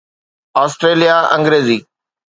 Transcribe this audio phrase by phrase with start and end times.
[0.63, 1.77] Australia Angrezi